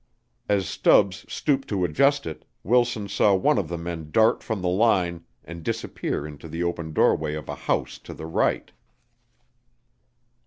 As 0.49 0.67
Stubbs 0.67 1.31
stooped 1.31 1.67
to 1.67 1.85
adjust 1.85 2.25
it, 2.25 2.43
Wilson 2.63 3.07
saw 3.07 3.35
one 3.35 3.59
of 3.59 3.67
the 3.67 3.77
men 3.77 4.09
dart 4.09 4.41
from 4.41 4.63
the 4.63 4.67
line 4.67 5.25
and 5.45 5.61
disappear 5.61 6.25
into 6.25 6.47
the 6.47 6.63
open 6.63 6.91
doorway 6.91 7.35
of 7.35 7.47
a 7.47 7.53
house 7.69 7.99
to 7.99 8.15
the 8.15 8.25
right. 8.25 8.71